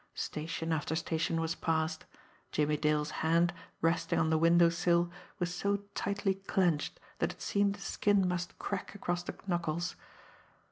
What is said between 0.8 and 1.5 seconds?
station